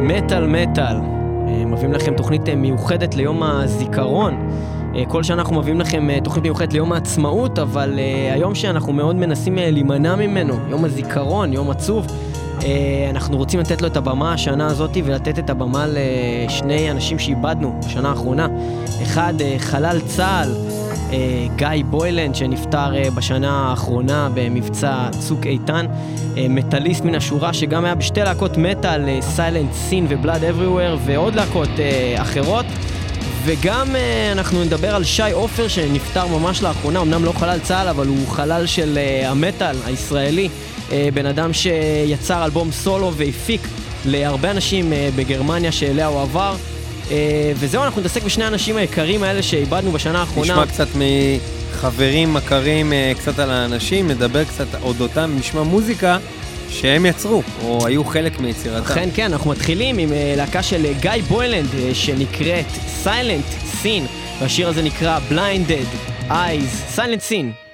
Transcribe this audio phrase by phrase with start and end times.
[0.00, 0.96] מטאל מטאל.
[1.48, 4.50] אה, מביאים לכם תוכנית אה, מיוחדת ליום הזיכרון.
[4.94, 7.98] אה, כל שנה אנחנו מביאים לכם תוכנית מיוחדת ליום העצמאות, אבל
[8.32, 12.06] היום שאנחנו מאוד מנסים להימנע ממנו, יום הזיכרון, יום עצוב,
[13.10, 18.08] אנחנו רוצים לתת לו את הבמה השנה הזאת ולתת את הבמה לשני אנשים שאיבדנו בשנה
[18.08, 18.46] האחרונה.
[19.02, 20.77] אחד, חלל צה"ל.
[21.12, 25.86] אה, גיא בוילנד שנפטר אה, בשנה האחרונה במבצע צוק איתן,
[26.36, 31.68] אה, מטאליסט מן השורה שגם היה בשתי להקות מטאל, סיילנט סין ובלאד אבריוור ועוד להקות
[32.16, 32.66] אחרות.
[33.44, 33.86] וגם
[34.32, 38.66] אנחנו נדבר על שי עופר שנפטר ממש לאחרונה, אמנם לא חלל צה"ל, אבל הוא חלל
[38.66, 40.48] של המטאל הישראלי,
[41.14, 43.60] בן אדם שיצר אלבום סולו והפיק
[44.06, 46.54] להרבה אנשים בגרמניה שאליה הוא עבר.
[47.10, 50.52] אה, וזהו, אנחנו נתעסק בשני האנשים היקרים האלה שאיבדנו בשנה האחרונה.
[50.52, 56.18] נשמע קצת מחברים, מכרים, אה, קצת על האנשים, נדבר קצת אודותם, נשמע מוזיקה
[56.70, 58.92] שהם יצרו, או היו חלק מיצירתם.
[58.92, 62.66] אכן כן, אנחנו מתחילים עם אה, להקה של גיא בוילנד, שנקראת
[63.04, 64.02] Silent Sin,
[64.40, 67.68] והשיר הזה נקרא Blinded Eyes, Silent Sin.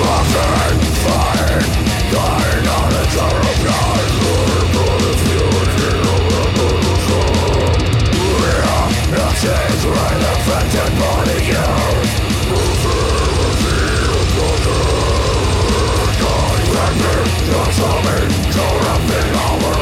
[0.00, 1.64] Nothing fine,
[2.12, 3.47] dying on a terrible
[9.40, 13.76] change when affected by the youth Refuse to be
[14.10, 14.82] a brother
[16.18, 17.14] God, let me,
[17.52, 19.77] not to me,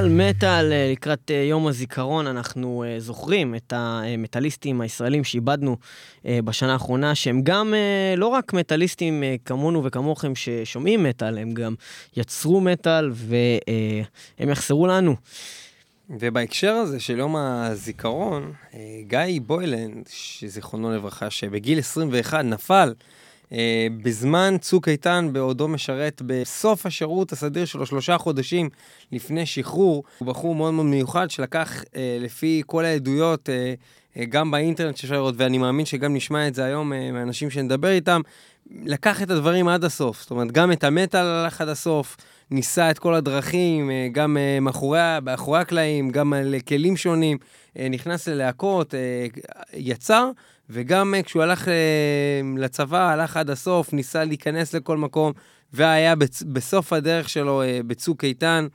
[0.00, 5.76] מטאל מטאל, אה, לקראת אה, יום הזיכרון, אנחנו אה, זוכרים את המטאליסטים הישראלים שאיבדנו
[6.24, 7.74] בשנה האחרונה, שהם גם
[8.16, 11.74] לא רק מטאליסטים כמונו וכמוכם ששומעים מטאל, הם גם
[12.16, 15.16] יצרו מטאל והם יחסרו לנו.
[16.10, 18.52] ובהקשר הזה של יום הזיכרון,
[19.06, 22.92] גיא בוילנד, שזיכרונו לברכה, שבגיל 21 נפל
[24.02, 28.68] בזמן צוק איתן, בעודו משרת בסוף השירות הסדיר שלו, שלושה חודשים
[29.12, 33.74] לפני שחרור, הוא בחור מאוד מאוד מיוחד שלקח, אה, לפי כל העדויות, אה,
[34.28, 38.20] גם באינטרנט שאפשר לראות, ואני מאמין שגם נשמע את זה היום מאנשים שנדבר איתם,
[38.82, 40.20] לקח את הדברים עד הסוף.
[40.20, 42.16] זאת אומרת, גם את המטאל הלך עד הסוף,
[42.50, 47.38] ניסה את כל הדרכים, גם מאחורי, מאחורי הקלעים, גם על כלים שונים,
[47.90, 48.94] נכנס ללהקות,
[49.74, 50.30] יצר.
[50.72, 51.74] וגם אה, כשהוא הלך אה,
[52.58, 55.32] לצבא, הלך עד הסוף, ניסה להיכנס לכל מקום,
[55.72, 56.14] והיה
[56.46, 58.66] בסוף הדרך שלו אה, בצוק איתן,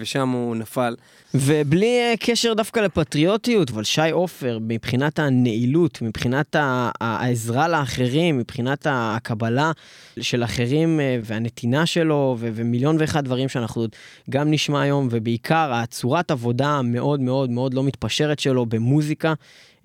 [0.00, 0.94] ושם הוא נפל.
[1.34, 6.56] ובלי קשר דווקא לפטריוטיות, אבל שי עופר, מבחינת הנעילות, מבחינת
[7.00, 9.72] העזרה לאחרים, מבחינת הקבלה
[10.20, 13.86] של אחרים והנתינה שלו, ומיליון ואחד דברים שאנחנו
[14.30, 19.34] גם נשמע היום, ובעיקר הצורת עבודה המאוד מאוד מאוד לא מתפשרת שלו במוזיקה.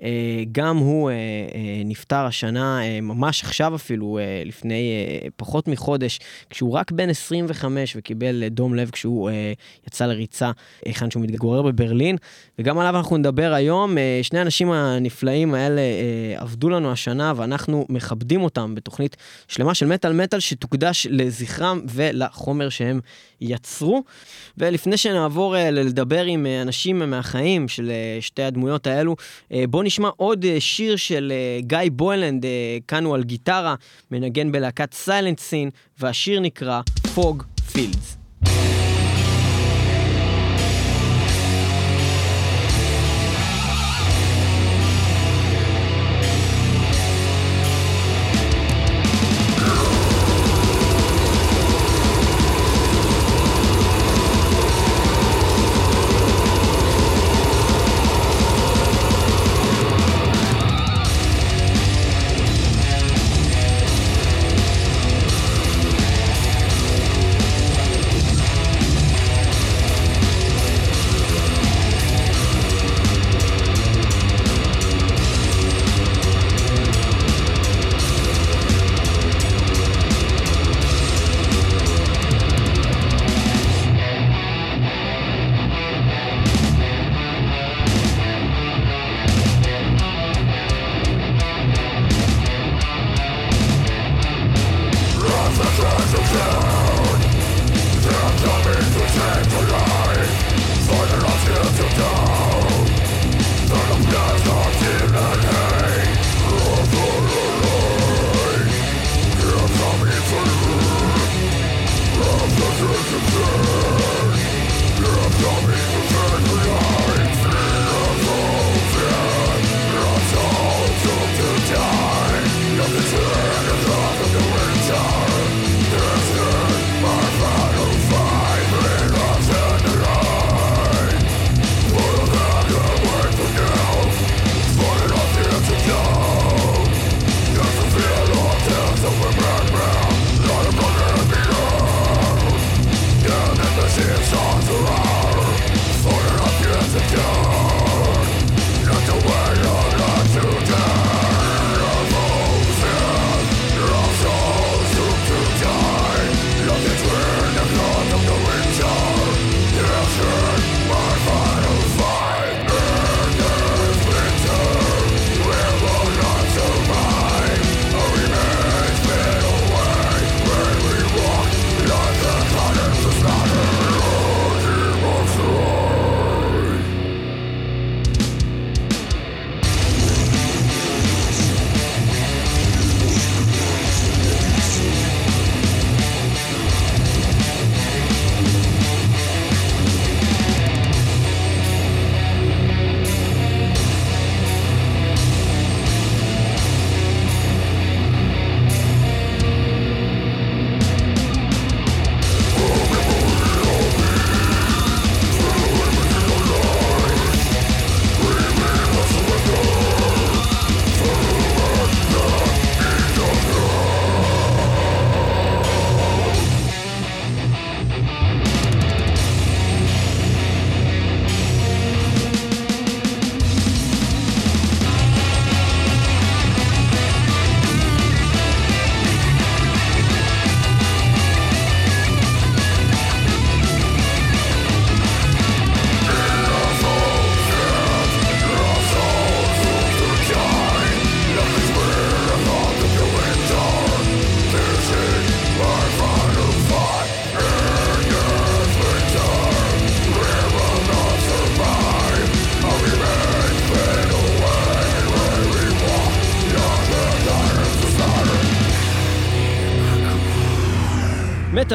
[0.03, 4.91] אה, גם הוא אה, אה, נפטר השנה, ממש עכשיו אפילו, לפני
[5.35, 6.19] פחות מחודש,
[6.49, 9.29] כשהוא רק בן 25 וקיבל דום לב כשהוא
[9.87, 10.51] יצא לריצה
[10.85, 12.17] היכן שהוא מתגורר בברלין,
[12.59, 13.97] וגם עליו אנחנו נדבר היום.
[14.21, 15.81] שני האנשים הנפלאים האלה
[16.35, 19.17] עבדו לנו השנה, ואנחנו מכבדים אותם בתוכנית
[19.47, 22.99] שלמה של מטאל מטאל שתוקדש לזכרם ולחומר שהם
[23.41, 24.03] יצרו.
[24.57, 29.15] ולפני שנעבור לדבר עם אנשים מהחיים של שתי הדמויות האלו,
[29.69, 33.75] בואו נשמע עוד אה, שיר של אה, גיא בוילנד, אה, כאן הוא על גיטרה,
[34.11, 35.69] מנגן בלהקת Silent Sin,
[35.99, 36.81] והשיר נקרא
[37.15, 38.17] Fog Fields.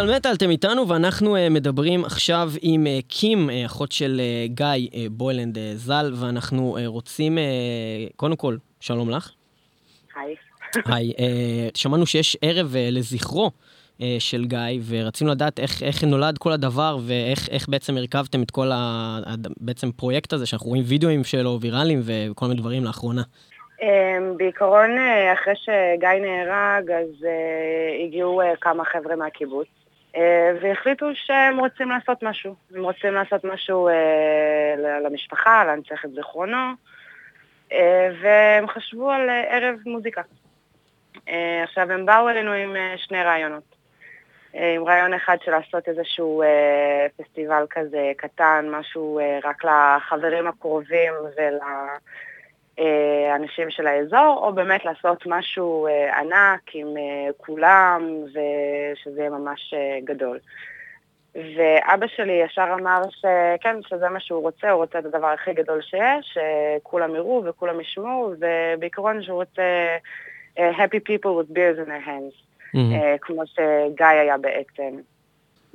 [0.07, 4.53] מטאל מטאל, אתם איתנו, ואנחנו uh, מדברים עכשיו עם uh, קים, uh, אחות של uh,
[4.53, 9.31] גיא uh, בוילנד uh, ז"ל, ואנחנו uh, רוצים, uh, קודם כל, שלום לך.
[10.17, 10.35] היי.
[10.87, 11.21] היי, uh,
[11.75, 13.51] שמענו שיש ערב uh, לזכרו
[13.99, 18.73] uh, של גיא, ורצינו לדעת איך, איך נולד כל הדבר, ואיך בעצם הרכבתם את כל
[18.73, 19.19] ה...
[19.61, 23.23] בעצם פרויקט הזה, שאנחנו רואים וידאוים שלו, ויראליים, וכל מיני דברים לאחרונה.
[23.81, 23.83] Um,
[24.37, 24.91] בעיקרון,
[25.35, 29.67] אחרי שגיא נהרג, אז uh, הגיעו uh, כמה חבר'ה מהקיבוץ,
[30.61, 32.55] והחליטו שהם רוצים לעשות משהו.
[32.75, 33.93] הם רוצים לעשות משהו uh,
[35.05, 36.73] למשפחה, להנצח את זיכרונו,
[37.71, 37.75] uh,
[38.23, 40.23] והם חשבו על ערב מוזיקה.
[41.63, 43.77] עכשיו, הם באו אלינו עם שני רעיונות.
[44.53, 46.43] עם רעיון אחד של לעשות איזשהו
[47.17, 51.59] פסטיבל כזה קטן, משהו רק לחברים הקרובים ול...
[52.79, 59.31] אה, אנשים של האזור, או באמת לעשות משהו אה, ענק עם אה, כולם, ושזה יהיה
[59.31, 60.39] ממש גדול.
[61.35, 65.83] ואבא שלי ישר אמר שכן, שזה מה שהוא רוצה, הוא רוצה את הדבר הכי גדול
[65.83, 69.97] שיש, שכולם יראו וכולם ישמעו, ובעיקרון שהוא רוצה
[70.59, 72.35] happy people with beers in their hands,
[72.75, 73.19] mm-hmm.
[73.21, 74.97] כמו שגיא היה בעצם.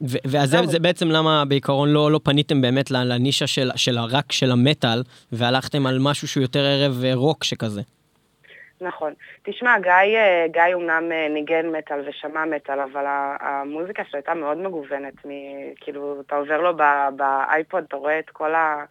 [0.01, 4.51] ואז זה, זה בעצם למה בעיקרון לא, לא פניתם באמת לנישה של, של הרק של
[4.51, 7.81] המטאל, והלכתם על משהו שהוא יותר ערב אה, רוק שכזה.
[8.81, 9.13] נכון.
[9.43, 13.05] תשמע, גיא, אה, גיא אומנם אה, ניגן מטאל ושמע מטאל, אבל
[13.39, 15.25] המוזיקה שלו הייתה מאוד מגוונת.
[15.25, 15.29] מ,
[15.75, 16.77] כאילו, אתה עובר לו
[17.15, 18.84] באייפוד, אתה רואה את כל ה...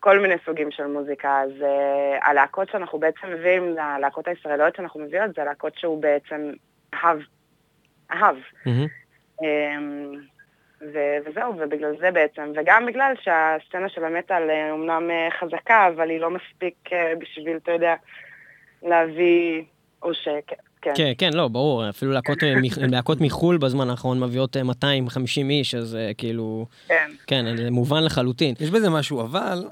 [0.00, 5.34] כל מיני סוגים של מוזיקה, אז uh, הלהקות שאנחנו בעצם מביאים, הלהקות הישראליות שאנחנו מביאות,
[5.36, 6.52] זה להקות שהוא בעצם
[6.94, 7.18] אהב.
[8.12, 8.36] אהב.
[8.66, 9.40] Mm-hmm.
[9.40, 9.44] Um,
[10.80, 16.10] ו- וזהו, ובגלל זה בעצם, וגם בגלל שהסצנה של המטאל אה, אומנם אה, חזקה, אבל
[16.10, 17.94] היא לא מספיק אה, בשביל, אתה יודע,
[18.82, 19.62] להביא
[20.00, 20.52] עושק.
[20.82, 20.92] כן.
[20.94, 22.38] כן, כן, לא, ברור, אפילו להקות,
[22.92, 26.66] להקות מחו"ל בזמן האחרון מביאות 250 איש, אז כאילו...
[26.88, 27.10] כן.
[27.26, 28.54] כן, זה מובן לחלוטין.
[28.60, 29.64] יש בזה משהו, אבל...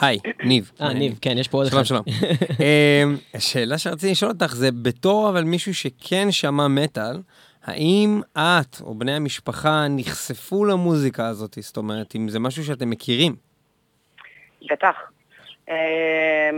[0.00, 0.72] היי, ניב.
[0.80, 1.84] אה, ניב, כן, יש פה עוד אחד.
[1.84, 3.16] שלום, שלום.
[3.34, 7.16] השאלה שרציתי לשאול אותך זה, בתור אבל מישהו שכן שמע מטאל,
[7.66, 11.54] האם את או בני המשפחה נחשפו למוזיקה הזאת?
[11.60, 13.34] זאת אומרת, אם זה משהו שאתם מכירים.
[14.70, 14.96] בטח.
[15.68, 15.70] Um,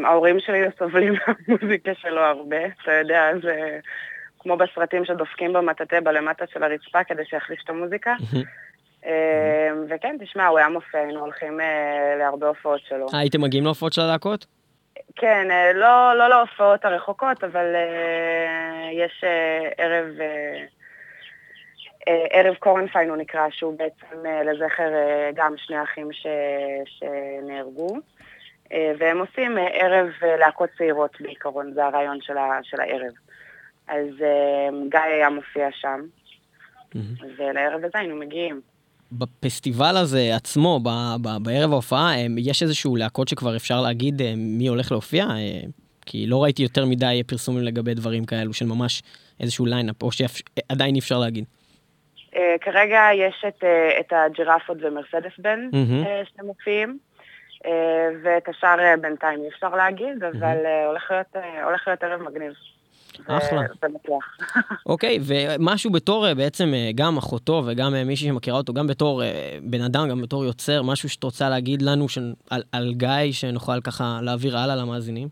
[0.05, 3.79] ההורים שלי סובלים מהמוזיקה שלו הרבה, אתה יודע, זה
[4.39, 8.15] כמו בסרטים שדופקים במטאטא בלמטה של הרצפה כדי שיחליש את המוזיקה.
[9.03, 9.07] um,
[9.89, 13.07] וכן, תשמע, הוא היה מופיע, היינו הולכים uh, להרבה הופעות שלו.
[13.13, 14.47] הייתם מגיעים להופעות של הלהקות?
[15.17, 17.67] כן, uh, לא, לא להופעות הרחוקות, אבל
[18.93, 19.25] יש
[19.79, 20.07] ערב...
[22.09, 26.27] אה, ערב קורנפיין הוא נקרא, שהוא בעצם אה, לזכר אה, גם שני אחים ש...
[26.85, 27.97] שנהרגו.
[28.99, 30.09] והם עושים ערב
[30.41, 32.59] להקות צעירות בעיקרון, זה הרעיון של, ה...
[32.63, 33.13] של הערב.
[33.89, 34.07] אז
[34.91, 37.25] גיא היה מופיע שם, mm-hmm.
[37.39, 38.61] ולערב הזה היינו מגיעים.
[39.13, 40.89] בפסטיבל הזה עצמו, ב...
[41.23, 41.29] ב...
[41.43, 45.27] בערב ההופעה, יש איזשהו להקות שכבר אפשר להגיד מי הולך להופיע?
[46.07, 49.03] כי לא ראיתי יותר מדי פרסומים לגבי דברים כאלו של ממש
[49.41, 51.45] איזשהו ליינאפ, או שעדיין אי אפשר להגיד.
[52.39, 56.07] אה, כרגע יש את, אה, את הג'ירפות ומרסדס בנד ממ-הממ.
[56.07, 56.99] אה, שמופיעים,
[57.65, 57.69] אה,
[58.23, 60.39] ואת השאר אה, בינתיים אי אפשר להגיד, ממ-הממ.
[60.39, 62.53] אבל אה, הולך, להיות, אה, הולך להיות ערב מגניב.
[63.27, 63.61] אחלה.
[64.87, 69.23] אוקיי, ומשהו בתור בעצם גם אחותו וגם מישהי שמכירה אותו, גם בתור
[69.63, 72.07] בן אדם, גם בתור יוצר, משהו שאת רוצה להגיד לנו.
[72.51, 75.29] על, על גיא, שנוכל ככה להעביר הלאה למאזינים?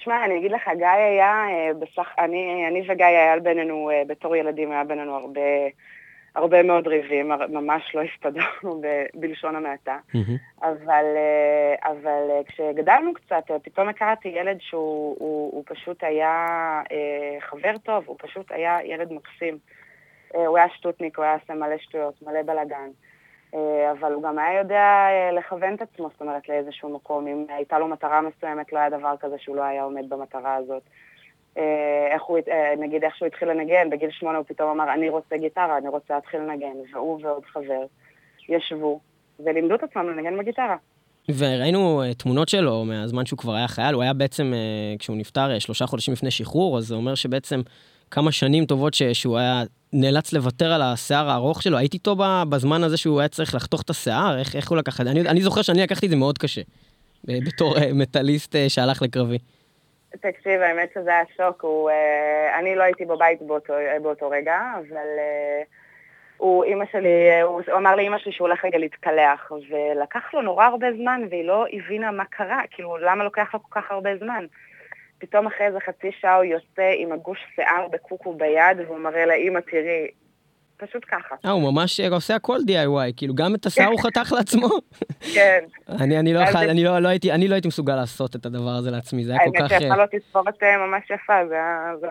[0.00, 4.36] תשמע, אני אגיד לך, גיא היה אה, בסך, אני, אני וגיא היה בינינו, אה, בתור
[4.36, 5.40] ילדים היה בינינו הרבה,
[6.34, 8.82] הרבה מאוד ריבים, ממש לא הסתדרנו
[9.20, 9.98] בלשון המעטה.
[10.14, 10.62] Mm-hmm.
[10.62, 16.46] אבל, אה, אבל כשגדלנו קצת, פתאום הכרתי ילד שהוא הוא, הוא פשוט היה
[17.40, 19.58] חבר טוב, הוא פשוט היה ילד מקסים.
[20.34, 22.88] הוא היה שטוטניק, הוא היה עושה מלא שטויות, מלא בלאגן.
[23.54, 27.26] אה, אבל הוא גם היה יודע אה, לכוון את עצמו, זאת אומרת, לאיזשהו מקום.
[27.26, 30.82] אם הייתה לו מטרה מסוימת, לא היה דבר כזה שהוא לא היה עומד במטרה הזאת.
[31.58, 32.38] אה, איך הוא,
[32.78, 36.14] נגיד איך שהוא התחיל לנגן, בגיל שמונה הוא פתאום אמר, אני רוצה גיטרה, אני רוצה
[36.14, 36.74] להתחיל לנגן.
[36.92, 37.84] והוא ועוד חבר
[38.48, 39.00] ישבו
[39.40, 40.76] ולימדו את עצמם לנגן בגיטרה.
[41.38, 44.52] וראינו תמונות שלו מהזמן שהוא כבר היה חייל, הוא היה בעצם,
[44.98, 47.60] כשהוא נפטר שלושה חודשים לפני שחרור, אז זה אומר שבעצם
[48.10, 49.62] כמה שנים טובות שהוא היה
[49.92, 52.16] נאלץ לוותר על השיער הארוך שלו, הייתי איתו
[52.48, 55.10] בזמן הזה שהוא היה צריך לחתוך את השיער, איך, איך הוא לקח את זה?
[55.10, 56.60] אני, אני זוכר שאני לקחתי את זה מאוד קשה,
[57.46, 59.38] בתור אה, מטאליסט אה, שהלך לקרבי.
[60.10, 65.06] תקשיב, האמת שזה היה שוק, הוא, אה, אני לא הייתי בבית באותו, באותו רגע, אבל
[66.36, 70.64] הוא, אימא שלי, הוא, הוא אמר לאימא שלי שהוא הולך רגע להתקלח, ולקח לו נורא
[70.64, 74.46] הרבה זמן, והיא לא הבינה מה קרה, כאילו, למה לוקח לו כל כך הרבה זמן.
[75.18, 79.60] פתאום אחרי איזה חצי שעה הוא יוצא עם הגוש שיער בקוקו ביד, והוא מראה לאימא,
[79.60, 80.06] תראי,
[80.76, 81.34] פשוט ככה.
[81.44, 84.68] אה, הוא ממש אה, עושה הכל DIY, כאילו גם את השיער הוא חתך לעצמו.
[85.34, 85.64] כן.
[86.00, 88.70] אני, אני, לא, זה- אני, לא, לא הייתי, אני לא הייתי מסוגל לעשות את הדבר
[88.70, 89.78] הזה לעצמי, זה היה כל האמת כך...
[89.78, 92.06] שיצא לו תספורת אה, ממש יפה, זה היה זה.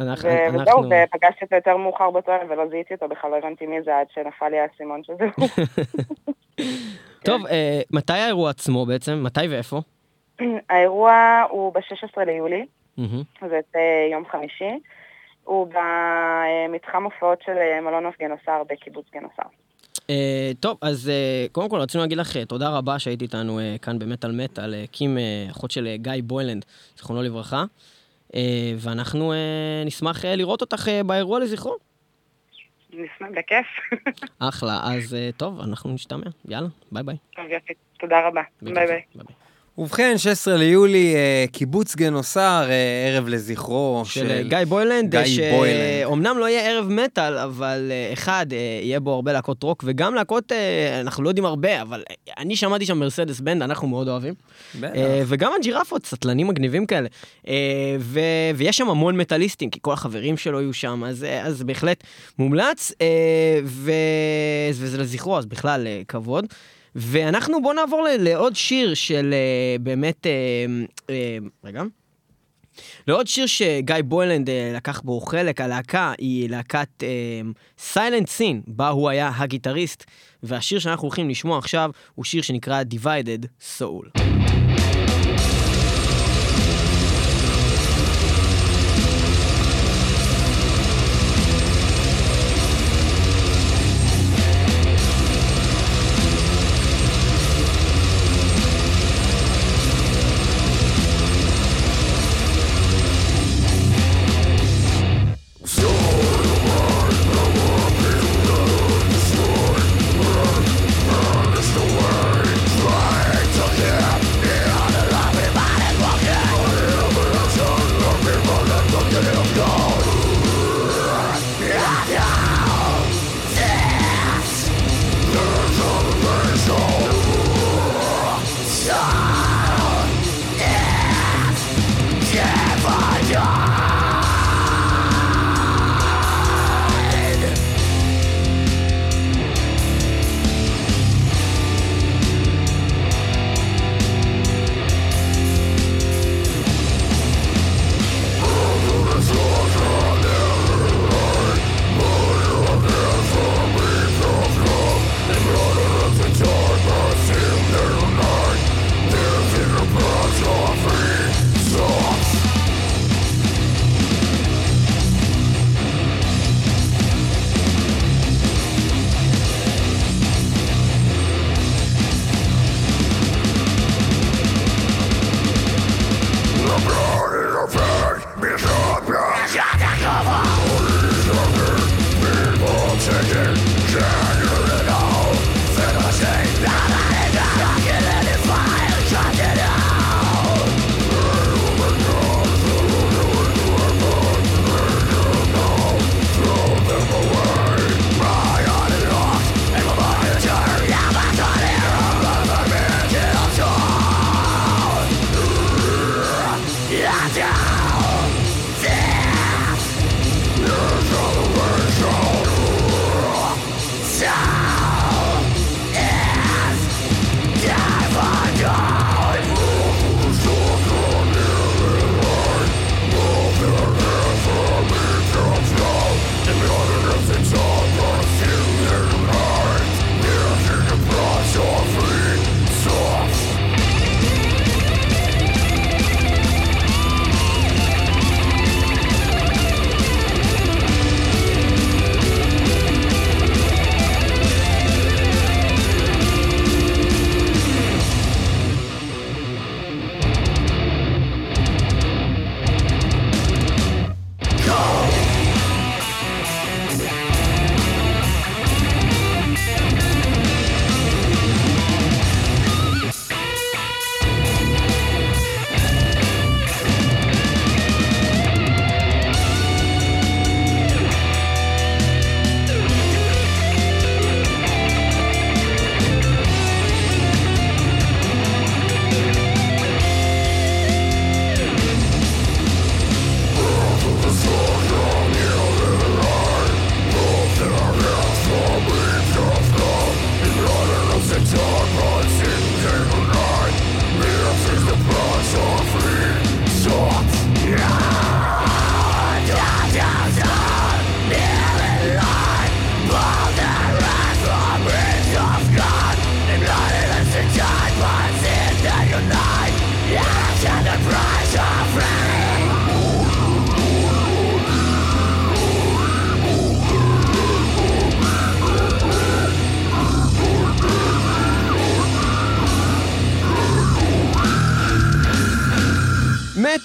[0.00, 3.66] אנחנו, אנחנו, וזהו, ופגשתי אותו יותר מאוחר באותו ערב ולא זיהיתי אותו בכלל, לא הבנתי
[3.66, 5.48] מי זה עד שנפל לי האסימון שזה הוא.
[7.24, 9.22] טוב, אה, מתי האירוע עצמו בעצם?
[9.22, 9.80] מתי ואיפה?
[10.70, 12.66] האירוע הוא ב-16 ליולי,
[12.96, 13.22] מהמם.
[13.40, 13.80] זה
[14.12, 14.78] יום חמישי.
[15.44, 19.42] הוא במתחם הופעות של אה, מלון אוף גנוסר בקיבוץ גנוסר.
[20.10, 23.98] אה, טוב, אז אה, קודם כל רצינו להגיד לך תודה רבה שהיית איתנו אה, כאן
[23.98, 25.18] במטאל מטאל, אה, קים,
[25.50, 26.64] אחות של גיא בוילנד,
[26.96, 27.64] זיכרונו לברכה.
[28.78, 29.32] ואנחנו
[29.86, 31.76] נשמח לראות אותך באירוע לזכרו.
[32.92, 33.66] נשמח, בכיף.
[34.48, 36.26] אחלה, אז טוב, אנחנו נשתמע.
[36.48, 37.16] יאללה, ביי ביי.
[37.36, 37.72] טוב, יופי.
[37.98, 38.42] תודה רבה.
[38.62, 38.86] ביי ביי.
[39.14, 39.47] ביי.
[39.78, 46.02] ובכן, 16 ליולי, אה, קיבוץ גנוסר, אה, ערב לזכרו של אה, גיא בוילנד, גיא בוילנד.
[46.02, 48.46] שאומנם לא יהיה ערב מטאל, אבל אחד,
[48.82, 50.52] יהיה בו הרבה להקות רוק, וגם להקות,
[51.00, 52.02] אנחנו לא יודעים הרבה, אבל
[52.38, 54.34] אני שמעתי שם מרסדס בנד, אנחנו מאוד אוהבים.
[54.80, 54.92] בטח.
[55.26, 57.08] וגם הג'ירפות, סטלנים מגניבים כאלה.
[57.98, 58.20] ו-
[58.56, 62.04] ויש שם המון מטאליסטים, כי כל החברים שלו יהיו שם, אז, אז בהחלט
[62.38, 62.92] מומלץ,
[63.64, 63.92] ו-
[64.70, 66.46] וזה לזכרו, אז בכלל כבוד.
[66.94, 70.32] ואנחנו, בואו נעבור לעוד שיר של אה, באמת, אה,
[71.10, 71.82] אה, רגע.
[73.06, 77.04] לעוד שיר שגיא בוילנד לקח בו חלק, הלהקה היא להקת
[77.78, 80.04] סיילנט סין, בה הוא היה הגיטריסט,
[80.42, 83.46] והשיר שאנחנו הולכים לשמוע עכשיו הוא שיר שנקרא Divided
[83.78, 84.20] Soul.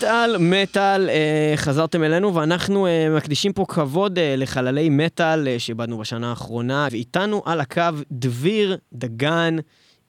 [0.03, 5.97] מטאל, מטאל, אה, חזרתם אלינו ואנחנו אה, מקדישים פה כבוד אה, לחללי מטאל אה, שאיבדנו
[5.97, 9.55] בשנה האחרונה, ואיתנו על הקו דביר דגן,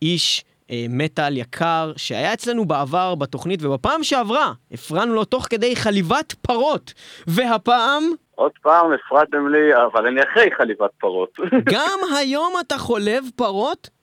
[0.02, 6.32] איש אה, מטאל יקר, שהיה אצלנו בעבר בתוכנית, ובפעם שעברה הפרענו לו תוך כדי חליבת
[6.32, 6.92] פרות,
[7.26, 8.02] והפעם...
[8.34, 11.38] עוד פעם הפרעתם לי, אבל אני אחרי חליבת פרות.
[11.74, 13.93] גם היום אתה חולב פרות?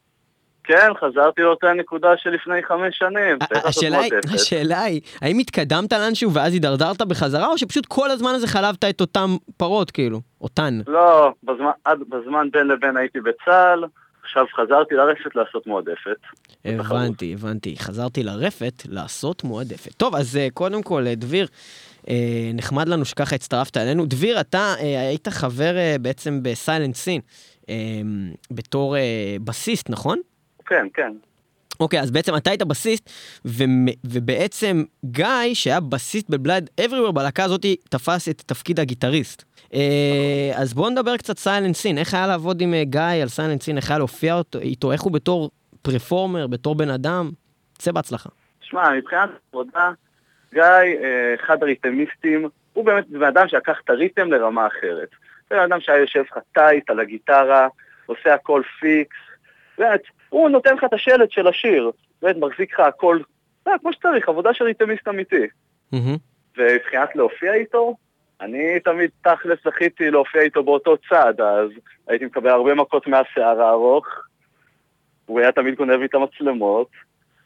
[0.72, 3.38] כן, חזרתי לאותה נקודה שלפני חמש שנים.
[3.52, 4.12] השאלה היא.
[4.34, 9.02] השאלה היא, האם התקדמת לאנשהו ואז הידרדרת בחזרה, או שפשוט כל הזמן הזה חלבת את
[9.02, 10.22] אותם פרות, כאילו?
[10.42, 10.80] אותן.
[10.88, 13.86] לא, בזמן, עד, בזמן בין לבין הייתי בצה"ל,
[14.24, 16.18] עכשיו חזרתי לרשת לעשות מועדפת.
[16.66, 17.76] הבנתי, הבנתי.
[17.80, 19.94] חזרתי לרפת לעשות מועדפת.
[19.94, 21.48] טוב, אז אה, קודם כל, אה, דביר,
[22.10, 24.06] אה, נחמד לנו שככה הצטרפת אלינו.
[24.06, 27.22] דביר, אתה אה, היית חבר אה, בעצם בסיילנט סין,
[27.70, 27.76] אה,
[28.52, 30.20] בתור אה, בסיסט, נכון?
[30.72, 31.12] כן, כן.
[31.80, 33.10] אוקיי, אז בעצם אתה היית בסיסט,
[34.04, 39.44] ובעצם גיא, שהיה בסיסט ב Blood Everywhere, בלהקה הזאת תפס את תפקיד הגיטריסט.
[39.74, 43.62] אה, אז בואו נדבר קצת Silent Sin, איך היה לעבוד עם אה, גיא על Silent
[43.62, 45.50] Sin, איך היה להופיע אותו- איתו, איך הוא בתור
[45.82, 47.32] performer, בתור בן אדם?
[47.78, 48.30] צא בהצלחה.
[48.62, 49.92] שמע, מבחינת עבודה,
[50.54, 55.10] גיא, אה, אחד הריתמיסטים, הוא באמת בן אדם שלקח את ה rhythm לרמה אחרת.
[55.50, 57.68] זה בן אדם שהיה יושב לך tight על הגיטרה,
[58.06, 59.18] עושה הכל פיקס,
[59.78, 60.02] באמת,
[60.32, 61.92] הוא נותן לך את השלט של השיר,
[62.22, 63.20] באמת, מחזיק לך הכל,
[63.66, 65.48] זה כמו שצריך, עבודה של ריתמיסט אמיתי.
[66.58, 67.96] ומבחינת להופיע איתו,
[68.42, 71.70] אני תמיד תכלס זכיתי להופיע איתו באותו צד, אז
[72.08, 74.06] הייתי מקבל הרבה מכות מהשיער הארוך,
[75.26, 76.88] הוא היה תמיד גונב לי את המצלמות,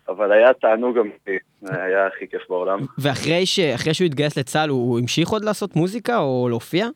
[0.07, 1.37] אבל היה תענוג אמיתי,
[1.69, 2.79] היה הכי כיף בעולם.
[2.97, 3.59] ואחרי ש-
[3.93, 6.87] שהוא התגייס לצה"ל, הוא המשיך עוד לעשות מוזיקה או להופיע?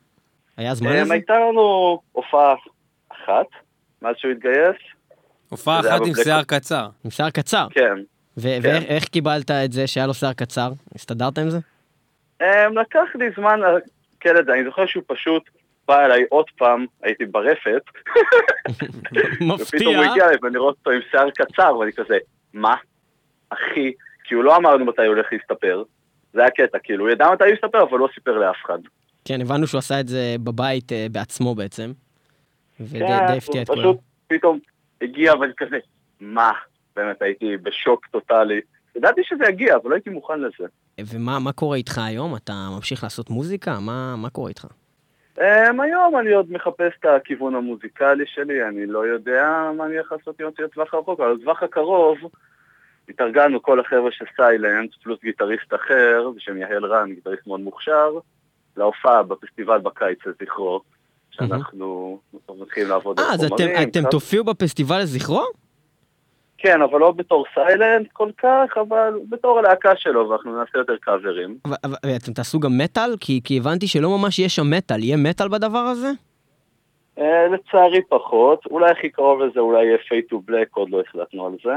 [0.58, 1.14] היה זמן לזה?
[1.14, 2.56] הייתה לנו הופעה
[3.10, 3.46] אחת,
[4.02, 4.76] מאז שהוא התגייס,
[5.50, 6.90] הופעה אחת עם שיער קצר.
[7.06, 7.68] עם שיער קצר.
[7.72, 7.96] כן.
[8.38, 10.72] ו- ואיך איך קיבלת את זה שהיה לו שיער קצר?
[10.96, 11.58] הסתדרת עם זה?
[12.42, 15.44] אמ, לקח לי זמן לעכל את זה, אני זוכר שהוא פשוט
[15.88, 17.82] בא אליי עוד פעם, הייתי ברפת,
[18.70, 19.88] ופתאום מפתיע.
[19.88, 22.18] הוא הגיע אליי ואני רואה אותו עם שיער קצר, ואני כזה,
[22.54, 22.76] מה?
[23.50, 25.84] אחי, כי הוא לא אמר לנו מתי הוא הולך להסתפר.
[26.34, 28.78] זה היה קטע, כאילו, הוא ידע מתי הוא יסתפר, אבל לא סיפר לאף אחד.
[29.26, 31.92] כן, הבנו שהוא עשה את זה בבית אה, בעצמו בעצם.
[32.80, 33.94] ודי כן, די הפתיע את הוא כולם.
[33.94, 34.60] פשוט פתאום
[35.02, 35.78] הגיע ואני כזה,
[36.20, 36.52] מה?
[36.96, 38.62] באמת הייתי בשוק טוטאלי.
[38.96, 40.68] ידעתי שזה יגיע, אבל לא הייתי מוכן לזה.
[41.14, 42.36] ומה מה קורה איתך היום?
[42.36, 43.80] אתה ממשיך לעשות מוזיקה?
[43.80, 44.66] מה מה קורה איתך?
[45.38, 50.12] Um, היום אני עוד מחפש את הכיוון המוזיקלי שלי, אני לא יודע מה אני הולך
[50.12, 52.18] לעשות עם אותי לטווח הרחוק, אבל לטווח הקרוב
[53.10, 58.20] התארגנו כל החבר'ה של Silent, פלוס גיטריסט אחר, בשם יהל רן, גיטריסט מאוד מוכשר,
[58.78, 60.82] להופעה בפסטיבל בקיץ לזכרו,
[61.48, 62.20] שאנחנו
[62.60, 63.90] מתחילים לעבוד על אה, אז אתם- חומרים.
[63.90, 64.00] אתם.
[64.12, 65.44] תופיעו בפסטיבל לזכרו?
[66.58, 71.58] כן, אבל לא בתור Silent כל כך, אבל בתור הלהקה שלו, ואנחנו נעשה יותר קאברים.
[72.06, 73.16] ואתם תעשו גם מטאל?
[73.20, 75.04] כי כי הבנתי שלא ממש יש שם מטאל.
[75.04, 76.12] יהיה מטאל בדבר הזה?
[77.20, 79.98] אה, לצערי פחות, אולי הכי קרוב לזה אולי יהיה
[80.32, 81.74] to Black, עוד לא החלטנו על זה.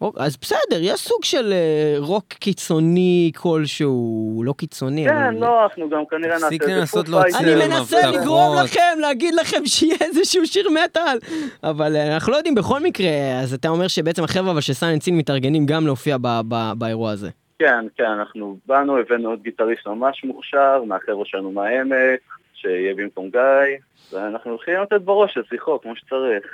[0.00, 5.34] או- אז בסדר, יש סוג של אה, רוק קיצוני כלשהו, לא קיצוני, כן, אבל...
[5.34, 7.52] לא, אנחנו גם כנראה נעשה את זה לנסות להוציא פייטר.
[7.64, 8.10] אני מנסה.
[8.10, 11.18] לגרום לכם, להגיד לכם שיהיה איזשהו שיר מטאל,
[11.62, 13.08] אבל אה, אנחנו לא יודעים בכל מקרה,
[13.42, 17.10] אז אתה אומר שבעצם החבר'ה אבל של סיינט סין מתארגנים גם להופיע ב- ב- באירוע
[17.10, 17.30] הזה.
[17.58, 22.20] כן, כן, אנחנו באנו, הבאנו עוד גיטריסט ממש מוכשר, מהחבר'ה שלנו מהעמק,
[22.66, 23.40] שיהיה במקום גיא,
[24.12, 26.44] ואנחנו הולכים לתת בראש לשיחו, כמו שצריך.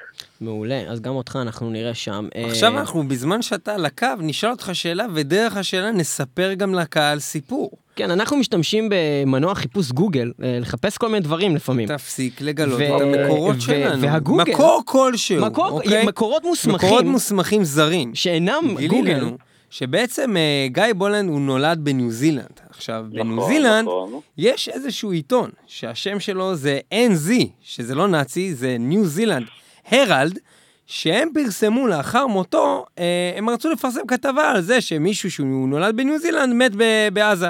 [0.40, 2.29] מעולה, אז גם אותך אנחנו נראה שם.
[2.37, 7.18] אה, עכשיו אנחנו, בזמן שאתה על הקו, נשאל אותך שאלה, ודרך השאלה נספר גם לקהל
[7.18, 7.70] סיפור.
[7.96, 11.88] כן, אנחנו משתמשים במנוע חיפוש גוגל, אה, לחפש כל מיני דברים לפעמים.
[11.88, 14.03] תפסיק לגלות ו- את המקורות ו- שלנו.
[14.03, 16.07] והגוגל- מקור כלשהו, מקור, אוקיי?
[16.07, 18.14] מקורות מוסמכים, מקורות מוסמכים זרים.
[18.14, 19.37] שאינם גוגל, גילינו
[19.73, 22.61] שבעצם אה, גיא בולנד הוא נולד בניו זילנד.
[22.71, 24.21] עכשיו, בניו נכון, זילנד נכון.
[24.39, 27.31] יש איזשהו עיתון שהשם שלו זה NZ,
[27.63, 29.47] שזה לא נאצי, זה ניו זילנד
[29.87, 30.39] הרלד,
[30.87, 36.19] שהם פרסמו לאחר מותו, אה, הם רצו לפרסם כתבה על זה שמישהו שהוא נולד בניו
[36.19, 37.49] זילנד מת ב- בעזה.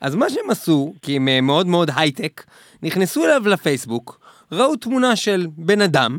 [0.00, 2.44] אז מה שהם עשו, כי הם אה, מאוד מאוד הייטק,
[2.82, 4.20] נכנסו אליו לפייסבוק,
[4.52, 6.18] ראו תמונה של בן אדם,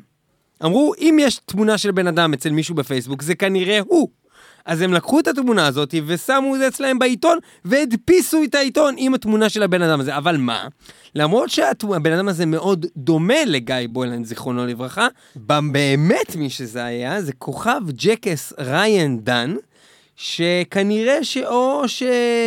[0.65, 4.22] אמרו, אם יש תמונה של בן אדם אצל מישהו בפייסבוק, זה כנראה הוא.
[4.65, 9.13] אז הם לקחו את התמונה הזאת ושמו את זה אצלהם בעיתון, והדפיסו את העיתון עם
[9.13, 10.17] התמונה של הבן אדם הזה.
[10.17, 10.67] אבל מה?
[11.15, 17.33] למרות שהבן אדם הזה מאוד דומה לגיא בוילנד, זיכרונו לברכה, באמת מי שזה היה, זה
[17.33, 19.55] כוכב Jackass ריאן דאן.
[20.15, 22.03] שכנראה שאו ש...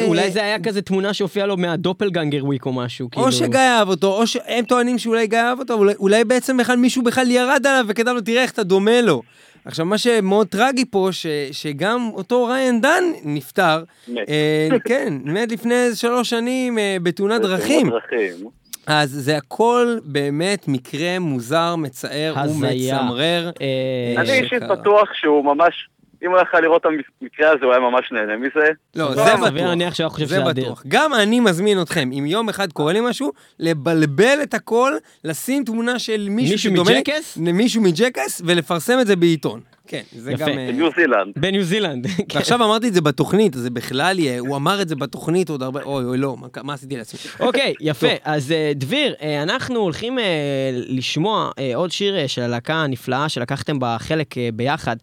[0.07, 3.33] אולי זה היה כזה תמונה שהופיעה לו מה doppelganger week או משהו, או כאילו...
[3.33, 7.03] שגיא אהב אותו, או שהם טוענים שאולי גיא אהב אותו, אולי, אולי בעצם בכלל מישהו
[7.03, 9.23] בכלל ירד עליו וכתב לו, תראה איך אתה דומה לו.
[9.67, 13.85] עכשיו, מה שמאוד טרגי פה, ש, שגם אותו ריאן דאן נפטר.
[14.09, 14.29] מת.
[14.29, 17.91] אה, כן, מת לפני שלוש שנים אה, בתאונת דרכים.
[17.91, 18.49] דרכים.
[18.87, 22.99] אז זה הכל באמת מקרה מוזר, מצער הזיה.
[23.01, 23.51] ומצמרר.
[23.61, 24.63] אה, אני אישית.
[24.63, 25.89] בטוח שהוא ממש,
[26.27, 26.87] אם הוא יכול לראות את
[27.21, 28.69] המקרה הזה, הוא היה ממש נהנה מזה.
[28.97, 29.21] לא, זה
[30.45, 30.55] בטוח.
[30.55, 30.63] זה.
[30.63, 30.83] בטוח.
[30.89, 34.93] גם אני מזמין אתכם, אם יום אחד קורה לי משהו, לבלבל את הכל,
[35.25, 37.37] לשים תמונה של מישהו מישהו שדומה לי, מג'קס?
[37.37, 39.61] מישהו מג'קס, ולפרסם את זה בעיתון.
[39.87, 40.43] כן, זה יפה.
[40.43, 40.59] גם...
[40.59, 41.33] אה, בניו זילנד.
[41.37, 42.07] בניו זילנד.
[42.29, 42.39] כן.
[42.39, 45.83] ועכשיו אמרתי את זה בתוכנית, זה בכלל יהיה, הוא אמר את זה בתוכנית עוד הרבה,
[45.83, 47.21] אוי אוי לא, מה- מה עשיתי לעצמי?
[47.41, 48.07] אוקיי, יפה.
[48.25, 50.19] אז אה, דביר, אה, אנחנו הולכים
[50.73, 54.97] לשמוע עוד שיר של הלהקה הנפלאה שלקחתם בה חלק ביחד,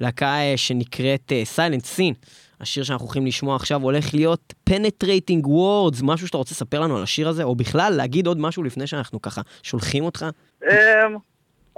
[0.00, 2.14] להקה שנקראת סיילנט סין.
[2.60, 7.02] השיר שאנחנו הולכים לשמוע עכשיו הולך להיות Penetrating Words, משהו שאתה רוצה לספר לנו על
[7.02, 10.26] השיר הזה, או בכלל להגיד עוד משהו לפני שאנחנו ככה שולחים אותך?
[10.64, 10.70] אמ,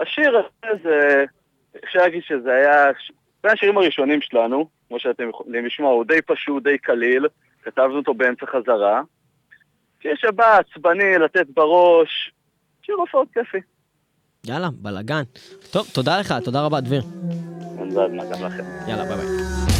[0.02, 1.24] השיר הזה, זה-
[1.84, 2.84] אפשר להגיד שזה היה
[3.42, 7.26] בין השירים הראשונים שלנו, כמו שאתם יכולים לשמוע, הוא די פשוט, די קליל,
[7.62, 9.02] כתבנו אותו באמצע חזרה.
[10.02, 12.32] שיר שבא עצבני, לתת בראש,
[12.82, 13.58] שיר הופעות כיפי.
[14.46, 15.22] יאללה, בלאגן.
[15.70, 17.02] טוב, תודה לך, תודה רבה, דביר.
[18.88, 19.71] יאללה, ביי ביי.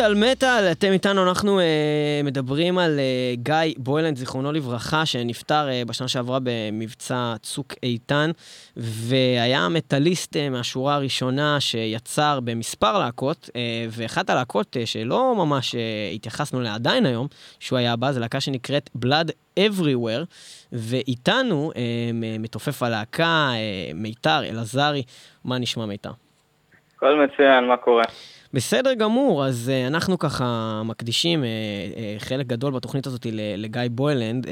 [0.00, 1.62] מטאל מטאל, אתם איתנו, אנחנו uh,
[2.26, 8.30] מדברים על uh, גיא בוילנד, זיכרונו לברכה, שנפטר uh, בשנה שעברה במבצע צוק איתן,
[8.76, 13.56] והיה מטאליסט uh, מהשורה הראשונה שיצר במספר להקות, uh,
[13.90, 15.78] ואחת הלהקות uh, שלא ממש uh,
[16.14, 17.26] התייחסנו אליה עדיין היום,
[17.60, 20.24] שהוא היה בה, זו להקה שנקראת Blood Everywhere,
[20.72, 21.76] ואיתנו uh,
[22.38, 25.02] מתופף הלהקה, uh, מיתר אלעזרי,
[25.44, 26.12] מה נשמע מיתר?
[26.96, 28.04] הכל מצוין, מה קורה?
[28.54, 30.44] בסדר גמור, אז uh, אנחנו ככה
[30.84, 34.50] מקדישים uh, uh, חלק גדול בתוכנית הזאת לגיא בוילנד, uh,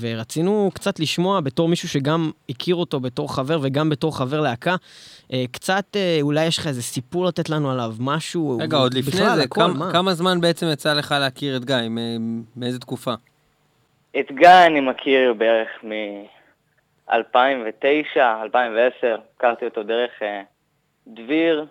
[0.00, 5.34] ורצינו קצת לשמוע בתור מישהו שגם הכיר אותו בתור חבר וגם בתור חבר להקה, uh,
[5.52, 8.58] קצת, uh, אולי יש לך איזה סיפור לתת לנו עליו, משהו...
[8.62, 11.76] רגע, עוד לפני זה, הכל, כמה, כמה זמן בעצם יצא לך להכיר את גיא?
[12.56, 13.14] מאיזה תקופה?
[14.20, 17.12] את גיא אני מכיר בערך מ-2009,
[18.42, 20.24] 2010, הכרתי אותו דרך uh,
[21.06, 21.66] דביר.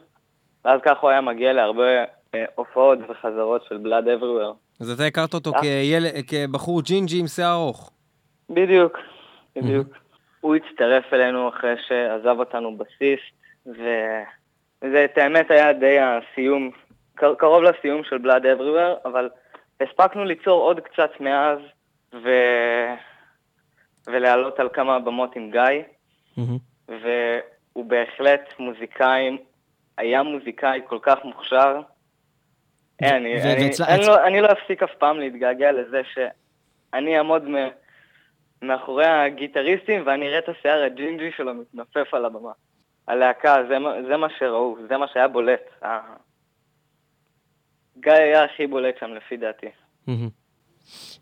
[0.70, 2.04] ואז ככה הוא היה מגיע להרבה
[2.36, 4.56] אה, הופעות וחזרות של בלאד אבריוור.
[4.82, 6.22] אז אתה הכרת אותו אה?
[6.28, 7.92] כבחור ג'ינג'י עם שיער ארוך.
[8.50, 8.98] בדיוק,
[9.56, 9.88] בדיוק.
[10.42, 13.34] הוא הצטרף אלינו אחרי שעזב אותנו בסיסט,
[13.66, 16.72] וזה, את האמת, היה די הסיום,
[17.16, 19.30] קרוב לסיום של בלאד אבריוור, אבל
[19.82, 21.60] הספקנו ליצור עוד קצת מאז,
[22.14, 22.30] ו...
[24.08, 25.84] ולעלות על כמה במות עם גיא,
[26.88, 29.38] והוא בהחלט מוזיקאי
[30.00, 31.82] היה מוזיקאי כל כך מוכשר.
[33.02, 37.44] אני, אני, אני, לא, אני לא אפסיק אף פעם להתגעגע לזה שאני אעמוד
[38.62, 42.52] מאחורי הגיטריסטים ואני אראה את השיער הג'ינג'י שלו מתנופף על הבמה.
[43.08, 45.84] הלהקה, זה, זה מה שראו, זה מה שהיה בולט.
[48.00, 49.70] גיא היה הכי בולט שם לפי דעתי.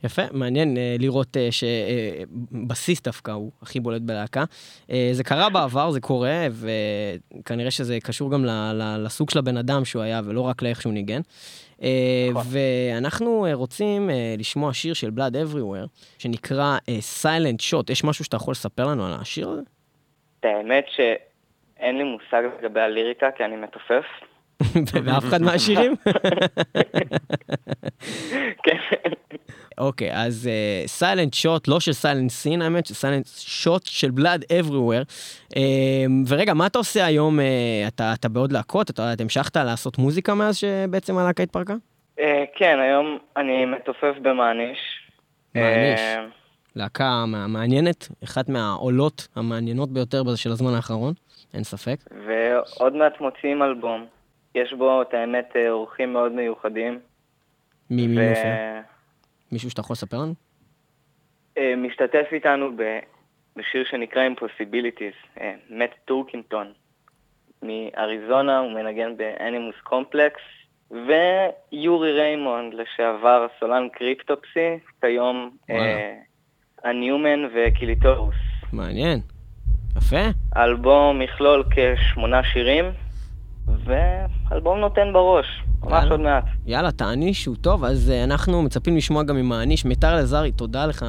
[0.03, 4.43] יפה, מעניין אה, לראות אה, שבסיס דווקא הוא הכי בולט בלהקה.
[4.91, 8.45] אה, זה קרה בעבר, זה קורה, וכנראה שזה קשור גם
[8.99, 11.21] לסוג של הבן אדם שהוא היה, ולא רק לאיך שהוא ניגן.
[12.31, 12.43] נכון.
[12.45, 16.77] ואנחנו רוצים לשמוע שיר של Blood Everywhere, שנקרא
[17.23, 17.91] Silent Shot.
[17.91, 19.61] יש משהו שאתה יכול לספר לנו על השיר הזה?
[20.43, 24.05] האמת שאין לי מושג לגבי הליריקה, כי אני מתופף.
[25.03, 25.95] ואף אחד מהשירים?
[28.63, 28.77] כן.
[29.77, 30.49] אוקיי, אז
[30.85, 35.01] סיילנט uh, שוט, לא של סיילנט סין, האמת, סיילנט שוט של בלאד אבריוור.
[35.53, 35.57] Uh,
[36.27, 37.39] ורגע, מה אתה עושה היום?
[37.39, 37.43] Uh,
[37.87, 38.89] אתה, אתה בעוד להקות?
[38.89, 41.73] אתה, אתה המשכת לעשות מוזיקה מאז שבעצם הלהקה התפרקה?
[42.19, 42.21] Uh,
[42.55, 44.79] כן, היום אני מתופף במעניש.
[45.55, 46.01] מעניש.
[46.75, 51.13] להקה מעניינת, אחת מהעולות המעניינות ביותר של הזמן האחרון,
[51.53, 51.97] אין ספק.
[52.27, 54.05] ועוד מעט מוציאים אלבום.
[54.57, 56.99] יש בו, את האמת, אורחים מאוד מיוחדים.
[57.89, 58.81] מי מי מופיע?
[59.51, 60.33] מישהו שאתה יכול לספר לנו?
[61.57, 62.71] אה, משתתף איתנו
[63.55, 66.73] בשיר שנקרא Impossibilities, מאט אה, טורקינגטון
[67.63, 70.41] מאריזונה, הוא מנגן ב Animus Complex,
[70.91, 75.57] ויורי ריימונד, לשעבר סולן Cryptopsy, כיום
[76.83, 78.35] הניומן וקיליטורוס.
[78.73, 79.19] מעניין,
[79.97, 80.25] יפה.
[80.57, 82.85] אלבום מכלול כשמונה שירים,
[83.85, 85.45] ואלבום נותן בראש.
[85.83, 86.43] ממש עוד מעט.
[86.65, 89.85] יאללה, תעניש, הוא טוב, אז uh, אנחנו מצפים לשמוע גם ממעניש.
[89.85, 91.05] מיתר אלעזרי, תודה לך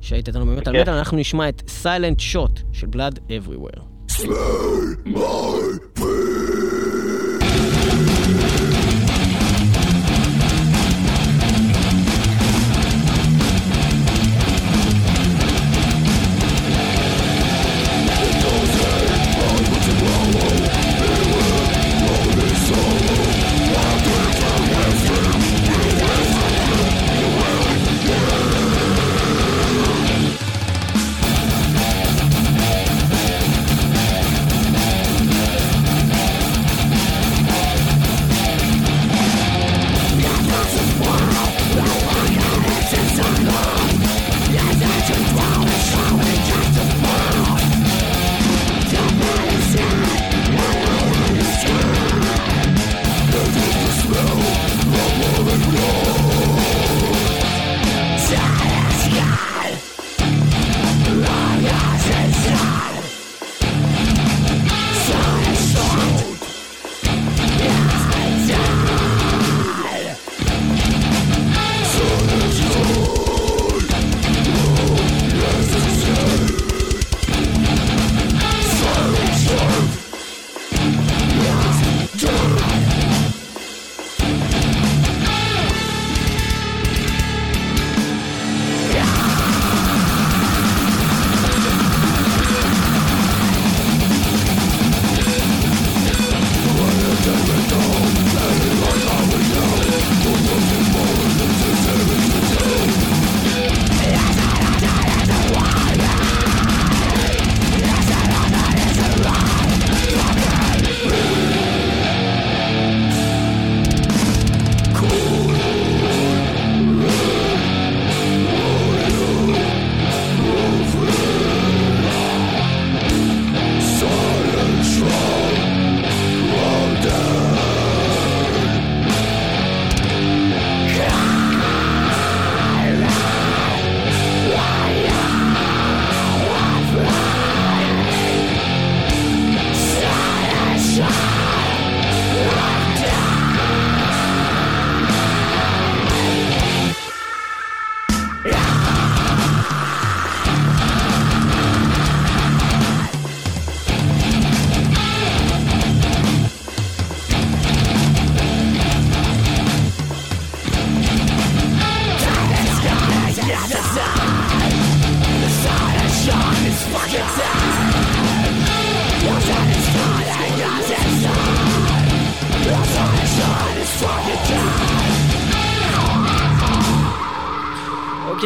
[0.00, 0.94] שהיית איתנו באמת על מטאל.
[0.94, 3.70] אנחנו נשמע את סיילנט שוט של בלאד אבריוור.
[4.10, 4.22] Slay
[5.06, 6.29] my אוקיי,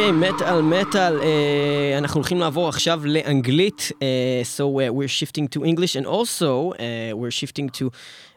[0.04, 1.20] מטאל מטאל,
[1.98, 3.98] אנחנו הולכים לעבור עכשיו לאנגלית, uh,
[4.56, 7.90] so uh, we're shifting to English and also uh, we're shifting to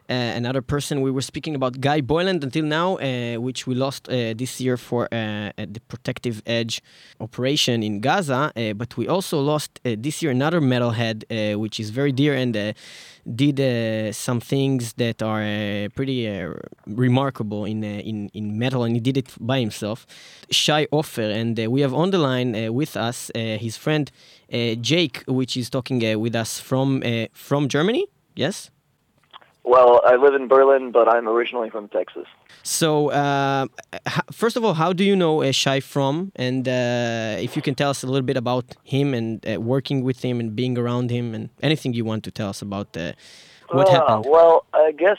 [0.06, 4.06] Uh, another person we were speaking about, Guy Boyland, until now, uh, which we lost
[4.06, 6.82] uh, this year for the Protective Edge
[7.20, 8.52] operation in Gaza.
[8.76, 11.18] but we also lost this year another metalhead,
[11.62, 12.54] which is very dear and
[13.35, 16.53] did uh, some things that are uh, pretty uh,
[16.87, 20.05] remarkable in, in, in metal, and he did it by himself.
[20.49, 24.11] Shai Offer, and we have on the line with us his friend
[24.81, 27.03] Jake, which is talking with us from
[27.33, 28.07] from Germany.
[28.35, 28.71] Yes.
[29.63, 32.27] Well, I live in Berlin, but I'm originally from Texas.
[32.69, 33.65] So, uh,
[34.31, 36.31] first of all, how do you know uh, Shai from?
[36.35, 40.03] And uh, if you can tell us a little bit about him and uh, working
[40.03, 43.13] with him and being around him, and anything you want to tell us about uh,
[43.71, 44.25] what uh, happened.
[44.29, 45.17] Well, I guess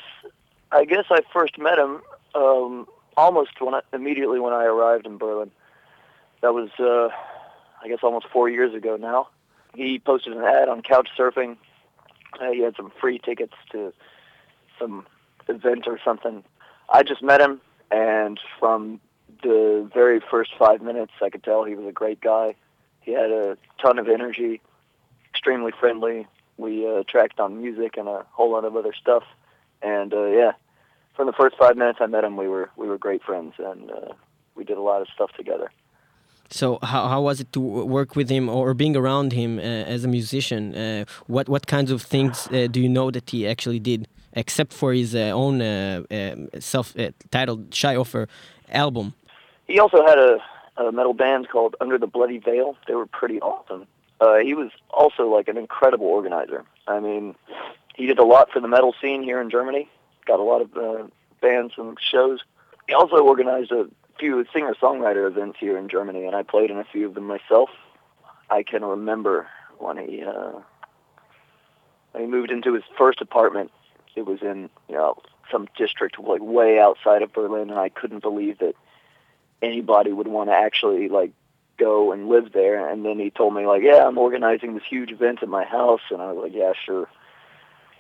[0.71, 2.03] I guess I first met him
[2.37, 2.87] um,
[3.17, 5.51] almost when I, immediately when I arrived in Berlin.
[6.43, 9.29] That was, I guess, almost four years ago now.
[9.75, 11.57] He posted an ad on Couchsurfing.
[12.53, 13.93] he had some free tickets to
[14.79, 15.05] some
[15.49, 16.45] event or something.
[16.91, 17.61] I just met him,
[17.91, 19.01] and from
[19.43, 22.55] the very first five minutes, I could tell he was a great guy.
[23.01, 24.61] He had a ton of energy,
[25.33, 26.27] extremely friendly.
[26.59, 29.23] We uh, tracked on music and a whole lot of other stuff,
[29.83, 30.53] and uh, yeah,
[31.17, 33.91] from the first five minutes I met him, we were we were great friends, and
[33.91, 34.13] uh,
[34.55, 35.71] we did a lot of stuff together.
[36.51, 40.05] So how, how was it to work with him or being around him uh, as
[40.05, 40.75] a musician?
[40.75, 44.09] Uh, what what kinds of things uh, do you know that he actually did?
[44.33, 48.29] Except for his uh, own uh, um, self-titled uh, Shai Ofer
[48.71, 49.15] album.
[49.67, 50.39] He also had a,
[50.77, 52.77] a, metal band called Under the Bloody Veil.
[52.87, 53.87] They were pretty awesome.
[54.43, 56.65] he was also like an incredible organizer.
[56.87, 57.35] I mean,
[57.95, 59.89] he did a lot for the metal scene here in Germany.
[60.27, 61.07] Got a lot of uh,
[61.41, 62.41] bands and shows.
[62.89, 66.85] He also organized a few singer-songwriter events here in Germany, and I played in a
[66.85, 67.71] few of them myself.
[68.51, 69.47] I can remember
[69.79, 70.53] when he uh,
[72.13, 73.71] when he moved into his first apartment
[74.17, 75.17] it was in you know
[75.51, 78.75] some district like way outside of Berlin, and I couldn't believe that
[79.63, 81.33] anybody would want to actually like
[81.79, 82.89] go and live there.
[82.89, 86.03] And then he told me like, yeah, I'm organizing this huge event at my house,
[86.11, 87.09] and I was like, yeah, sure,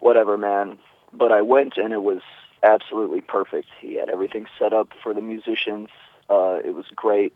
[0.00, 0.78] whatever, man.
[1.12, 2.20] But I went, and it was
[2.62, 3.68] absolutely perfect.
[3.80, 5.88] He had everything set up for the musicians.
[6.28, 7.34] Uh, it was great,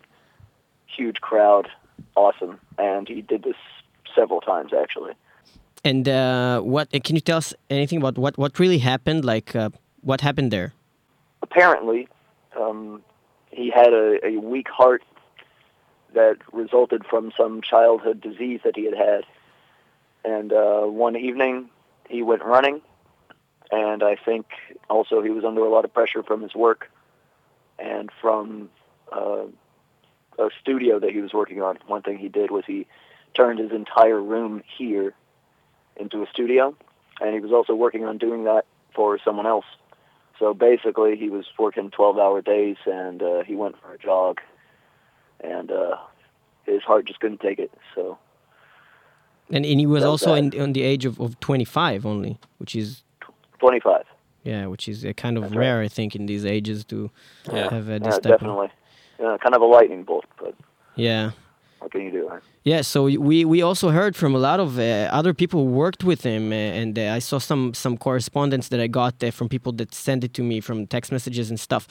[0.87, 1.69] huge crowd,
[2.15, 3.57] awesome, and he did this
[4.15, 5.13] several times actually.
[5.85, 9.25] And uh, what can you tell us anything about what, what really happened?
[9.25, 9.69] Like, uh,
[10.01, 10.73] what happened there?
[11.43, 12.09] Apparently,
[12.59, 13.03] um,
[13.51, 15.03] he had a, a weak heart
[16.15, 19.25] that resulted from some childhood disease that he had had.
[20.25, 21.69] And uh, one evening,
[22.09, 22.81] he went running,
[23.71, 24.47] and I think
[24.89, 26.91] also he was under a lot of pressure from his work
[27.79, 28.71] and from
[29.13, 29.45] uh,
[30.39, 31.79] a studio that he was working on.
[31.87, 32.87] One thing he did was he
[33.35, 35.13] turned his entire room here
[35.97, 36.75] into a studio,
[37.21, 38.65] and he was also working on doing that
[38.95, 39.65] for someone else.
[40.39, 44.41] So basically, he was working 12-hour days, and uh, he went for a jog,
[45.41, 45.97] and uh,
[46.65, 47.73] his heart just couldn't take it.
[47.95, 48.19] So.
[49.51, 53.03] And, and he was also in, on the age of, of 25 only, which is
[53.61, 54.05] 25.
[54.43, 55.85] Yeah, which is a kind of That's rare, right.
[55.85, 57.11] I think, in these ages to
[57.51, 57.71] yeah.
[57.71, 58.67] have uh, this yeah, definitely.
[58.67, 58.73] Of...
[59.21, 60.55] Yeah, kind of a lightning bolt, but.
[60.97, 61.31] Yeah.
[61.79, 62.31] What can you do?
[62.65, 66.03] Yeah, so we, we also heard from a lot of uh, other people who worked
[66.03, 69.51] with him, uh, and uh, I saw some some correspondence that I got uh, from
[69.51, 71.87] people that sent it to me from text messages and stuff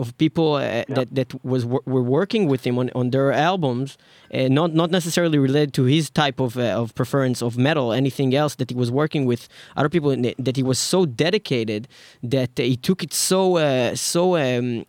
[0.00, 0.84] of people uh, yeah.
[0.88, 3.96] that that was were working with him on, on their albums,
[4.34, 8.56] uh, not not necessarily related to his type of of preference of metal, anything else
[8.56, 11.86] that he was working with other people that he was so dedicated
[12.20, 14.84] that he took it so so um,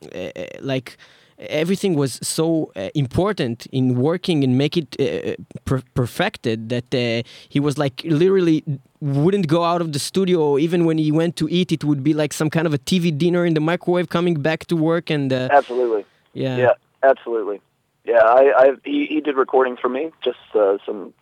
[0.61, 0.97] like
[1.39, 5.35] everything was so uh, important in working and make it uh,
[5.65, 8.63] per perfected that uh, he was like literally
[8.99, 10.57] wouldn't go out of the studio.
[10.57, 13.15] Even when he went to eat it would be like some kind of a tv
[13.15, 16.05] dinner in the microwave coming back to work and uh, absolutely.
[16.33, 16.57] Yeah.
[16.57, 16.73] Yeah
[17.03, 17.61] absolutely.
[18.05, 21.13] Yeah i, I he, he did recording for me just uh, some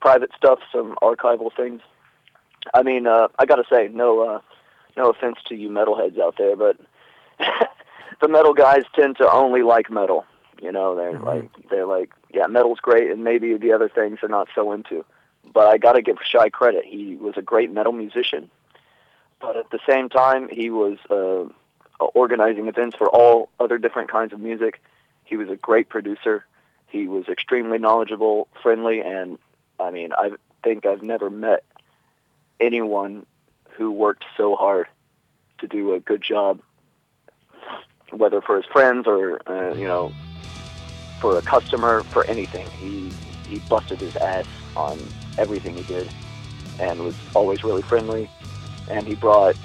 [0.00, 1.80] private stuff some archival things.
[2.72, 4.40] I mean uh, i gotta say no
[4.96, 6.78] no offense to you metalheads out there but
[8.22, 10.24] the metal guys tend to only like metal.
[10.62, 11.26] You know, they're mm-hmm.
[11.26, 15.04] like they're like, yeah, metal's great, and maybe the other things they're not so into.
[15.52, 16.84] But I got to give Shai credit.
[16.86, 18.48] He was a great metal musician,
[19.40, 21.48] but at the same time, he was uh,
[22.14, 24.80] organizing events for all other different kinds of music.
[25.24, 26.46] He was a great producer.
[26.86, 29.36] He was extremely knowledgeable, friendly, and
[29.80, 30.30] I mean, I
[30.62, 31.64] think I've never met
[32.60, 33.26] anyone
[33.70, 34.86] who worked so hard
[35.58, 36.60] to do a good job
[38.12, 40.12] whether for his friends or uh, you know
[41.20, 42.66] for a customer, for anything.
[42.82, 43.12] He
[43.48, 44.46] he busted his ass
[44.76, 44.98] on
[45.38, 46.08] everything he did,
[46.80, 48.28] and was always really friendly.
[48.90, 49.56] And he brought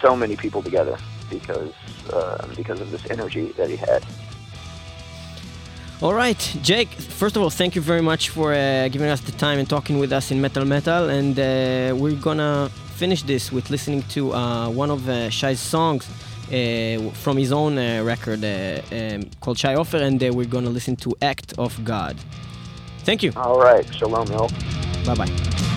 [0.00, 0.96] so many people together
[1.28, 1.74] because
[2.12, 4.04] uh, because of this energy that he had.
[6.00, 6.88] All right, Jake.
[7.22, 9.98] First of all, thank you very much for uh, giving us the time and talking
[9.98, 14.68] with us in Metal Metal, and uh, we're gonna finish this with listening to uh,
[14.70, 16.08] one of uh, Shai's songs
[16.50, 21.54] from his own uh, record um, called Shai Ofer, and we're gonna listen to "Act
[21.58, 22.16] of God."
[23.04, 23.32] Thank you.
[23.36, 24.50] All right, shalom, y'all.
[25.04, 25.69] Bye bye.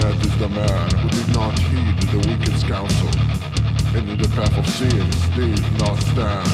[0.00, 3.08] Sinned is the man who did not heed the wicked's counsel.
[3.94, 6.48] And in the path of sin did not stand.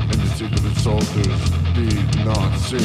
[0.00, 2.82] And the seat of the soldiers did not sit.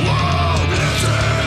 [0.00, 1.37] Woe be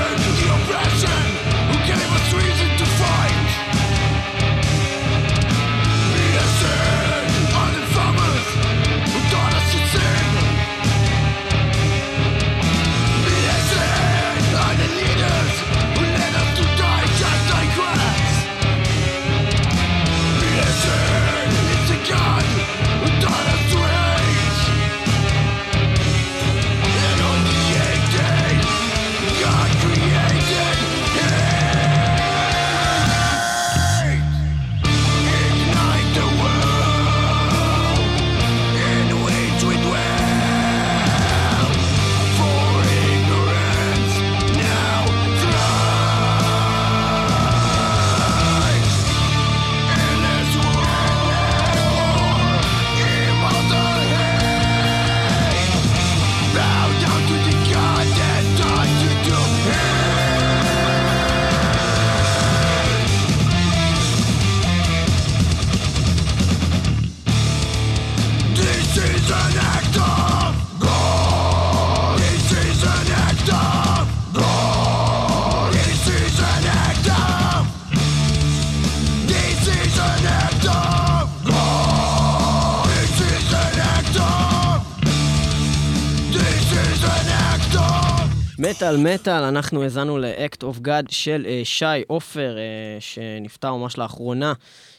[88.82, 94.54] מטאל מטאל, אנחנו האזנו ל-Act of God של uh, שי עופר, uh, שנפטר ממש לאחרונה,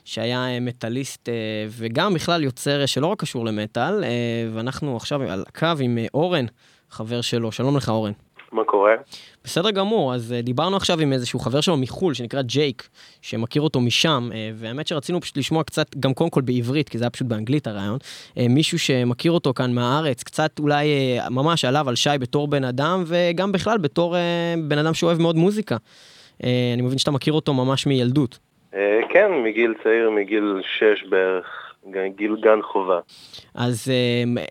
[0.04, 1.32] שהיה uh, מטאליסט uh,
[1.70, 4.06] וגם בכלל יוצר uh, שלא רק קשור למטאל, uh,
[4.54, 6.46] ואנחנו עכשיו על הקו עם uh, אורן,
[6.90, 7.52] חבר שלו.
[7.52, 8.12] שלום לך אורן.
[8.52, 8.94] מה קורה?
[9.44, 12.88] בסדר גמור, אז uh, דיברנו עכשיו עם איזשהו חבר שלו מחו"ל, שנקרא ג'ייק,
[13.22, 17.04] שמכיר אותו משם, uh, והאמת שרצינו פשוט לשמוע קצת, גם קודם כל בעברית, כי זה
[17.04, 20.86] היה פשוט באנגלית הרעיון, uh, מישהו שמכיר אותו כאן מהארץ, קצת אולי
[21.30, 24.16] ממש עליו על שי בתור בן אדם, וגם בכלל בתור
[24.68, 25.76] בן אדם שאוהב מאוד מוזיקה.
[26.42, 28.38] אני מבין שאתה מכיר אותו ממש מילדות.
[29.08, 31.61] כן, מגיל צעיר, מגיל 6 בערך.
[31.90, 33.00] גיל גן חובה.
[33.54, 34.42] אז אה,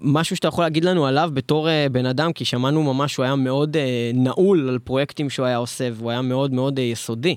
[0.00, 3.36] משהו שאתה יכול להגיד לנו עליו בתור אה, בן אדם, כי שמענו ממש שהוא היה
[3.36, 7.36] מאוד אה, נעול על פרויקטים שהוא היה עושה, והוא היה מאוד מאוד יסודי.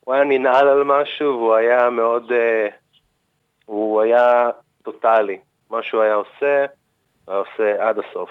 [0.00, 2.32] הוא היה ננעל על משהו, והוא היה מאוד...
[3.66, 4.50] הוא היה
[4.82, 5.38] טוטאלי.
[5.70, 6.64] מה שהוא היה עושה,
[7.24, 8.30] הוא היה עושה עד הסוף.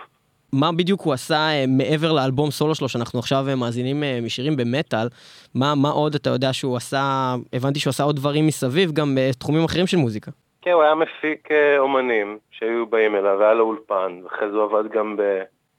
[0.53, 4.55] מה בדיוק הוא עשה אה, מעבר לאלבום סולו שלו, שאנחנו עכשיו אה, מאזינים אה, משירים
[4.55, 5.07] במטאל,
[5.55, 9.63] מה, מה עוד אתה יודע שהוא עשה, הבנתי שהוא עשה עוד דברים מסביב, גם בתחומים
[9.63, 10.31] אחרים של מוזיקה.
[10.61, 14.91] כן, הוא היה מפיק אומנים שהיו באים אליו, והיה לו אולפן, ואחרי זה הוא עבד
[14.91, 15.17] גם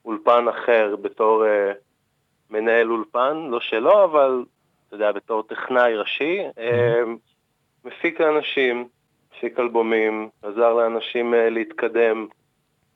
[0.03, 1.43] באולפן אחר בתור
[2.49, 4.43] מנהל אולפן, לא שלו, אבל,
[4.87, 6.39] אתה יודע, בתור טכנאי ראשי.
[7.85, 8.87] מפיק לאנשים,
[9.35, 12.27] מפיק אלבומים, עזר לאנשים להתקדם.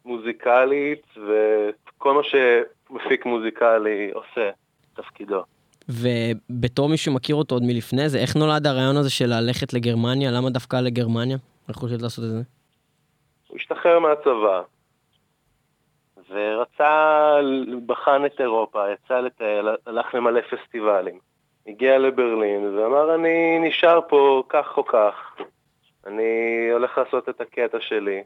[0.07, 4.49] מוזיקלית, וכל מה שמפיק מוזיקלי עושה,
[4.95, 5.43] תפקידו.
[5.89, 10.31] ובתור מישהו מכיר אותו עוד מלפני זה, איך נולד הרעיון הזה של ללכת לגרמניה?
[10.31, 11.37] למה דווקא לגרמניה?
[11.69, 12.41] איך חושבת לעשות את זה?
[13.47, 14.61] הוא השתחרר מהצבא,
[16.29, 17.35] ורצה,
[17.85, 21.19] בחן את אירופה, יצא לטייל, הלך למלא פסטיבלים.
[21.67, 25.35] הגיע לברלין ואמר, אני נשאר פה כך או כך,
[26.07, 26.23] אני
[26.73, 28.23] הולך לעשות את הקטע שלי.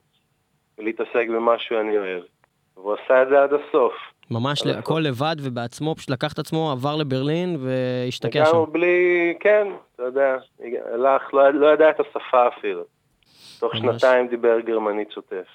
[0.82, 2.23] ולהתעסק במה שאני אוהב.
[2.77, 3.93] והוא עשה את זה עד הסוף.
[4.32, 8.51] ממש הכל לבד ובעצמו, פשוט לקח את עצמו, עבר לברלין והשתקע שם.
[8.51, 10.36] גם בלי, כן, אתה יודע,
[10.93, 12.84] הלך, לא, לא ידע את השפה אפילו.
[13.59, 14.01] תוך ממש.
[14.01, 15.47] שנתיים דיבר גרמנית שוטף.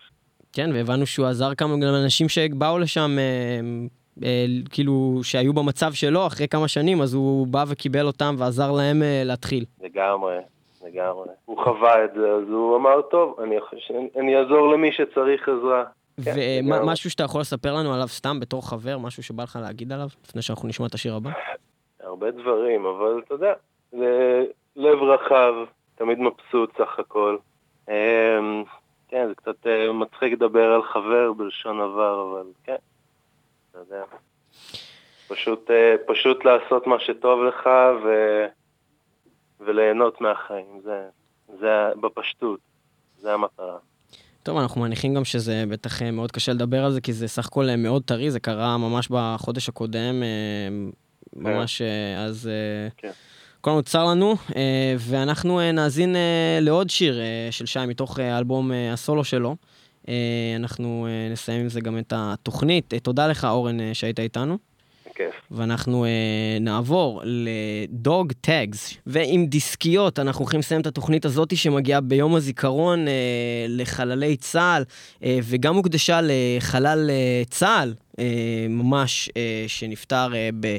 [0.53, 3.61] כן, והבנו שהוא עזר כמה גם אנשים שבאו לשם, אה,
[4.25, 9.03] אה, כאילו, שהיו במצב שלו אחרי כמה שנים, אז הוא בא וקיבל אותם ועזר להם
[9.03, 9.65] אה, להתחיל.
[9.83, 10.39] לגמרי.
[10.87, 11.29] לגמרי.
[11.45, 13.57] הוא חווה את זה, אז הוא אמר, טוב, אני,
[14.17, 15.85] אני אעזור למי שצריך עזרה.
[16.19, 20.43] ומשהו שאתה יכול לספר לנו עליו סתם בתור חבר, משהו שבא לך להגיד עליו, לפני
[20.43, 21.31] שאנחנו נשמע את השיר הבא?
[22.01, 23.53] הרבה דברים, אבל אתה יודע,
[23.93, 24.45] זה
[24.77, 25.55] לב רחב,
[25.95, 27.37] תמיד מבסוט סך הכל.
[27.89, 28.65] אמ,
[29.09, 32.77] כן, זה קצת אה, מצחיק לדבר על חבר בלשון עבר, אבל כן,
[33.71, 34.05] אתה יודע.
[35.29, 37.71] פשוט, אה, פשוט לעשות מה שטוב לך,
[38.05, 38.09] ו...
[39.61, 41.09] וליהנות מהחיים, זה,
[41.61, 42.61] זה בפשטות,
[43.19, 43.79] זה המטרה.
[44.47, 47.47] טוב, אנחנו מניחים גם שזה בטח אה, מאוד קשה לדבר על זה, כי זה סך
[47.47, 50.29] הכל אה, מאוד טרי, זה קרה ממש בחודש הקודם, אה,
[51.35, 51.41] כן.
[51.43, 51.83] ממש
[52.19, 52.51] אז...
[52.97, 53.11] כן.
[53.61, 54.35] כל הזמן צר לנו,
[54.99, 56.17] ואנחנו נאזין
[56.61, 59.57] לעוד שיר של שי מתוך האלבום הסולו שלו.
[60.57, 62.95] אנחנו נסיים עם זה גם את התוכנית.
[63.03, 64.59] תודה לך, אורן, שהיית איתנו.
[65.17, 65.35] בכיף.
[65.51, 66.11] ואנחנו אה,
[66.61, 73.13] נעבור לדוג טאגס, ועם דיסקיות אנחנו הולכים לסיים את התוכנית הזאת שמגיעה ביום הזיכרון אה,
[73.69, 74.85] לחללי צה"ל,
[75.25, 78.25] אה, וגם הוקדשה לחלל אה, צה"ל, אה,
[78.69, 80.77] ממש, אה, שנפטר אה, ב...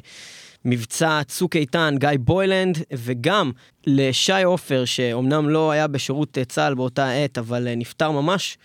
[0.65, 3.51] מבצע צוק איתן, גיא בוילנד, וגם
[3.87, 8.57] לשי עופר, שאומנם לא היה בשירות אה, צה"ל באותה עת, אבל אה, נפטר ממש